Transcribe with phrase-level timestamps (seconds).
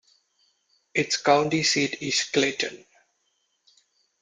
[0.95, 2.87] Its county seat is Clayton.